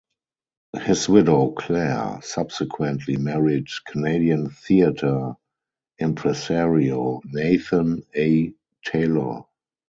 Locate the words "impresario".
5.99-7.21